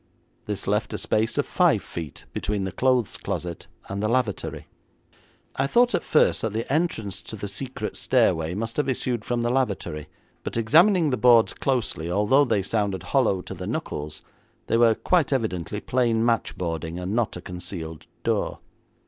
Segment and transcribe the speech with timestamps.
[0.45, 4.65] This left a space of five feet between the clothes closet and the lavatory.
[5.57, 9.43] I thought at first that the entrance to the secret stairway must have issued from
[9.43, 10.07] the lavatory,
[10.43, 14.23] but examining the boards closely, although they sounded hollow to the knuckles,
[14.65, 18.57] they were quite evidently plain matchboarding, and not a concealed door.